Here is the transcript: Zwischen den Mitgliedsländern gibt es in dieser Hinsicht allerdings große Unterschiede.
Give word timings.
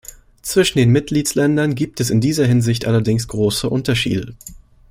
Zwischen 0.41 0.79
den 0.79 0.89
Mitgliedsländern 0.89 1.75
gibt 1.75 1.99
es 1.99 2.09
in 2.09 2.21
dieser 2.21 2.47
Hinsicht 2.47 2.87
allerdings 2.87 3.27
große 3.27 3.69
Unterschiede. 3.69 4.35